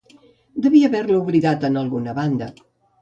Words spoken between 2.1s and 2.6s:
banda.